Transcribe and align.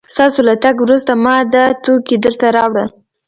ستاسو 0.13 0.39
له 0.47 0.55
تګ 0.63 0.75
وروسته 0.85 1.11
ما 1.23 1.35
دا 1.53 1.65
توکي 1.83 2.15
دلته 2.25 2.45
راوړل 2.57 2.89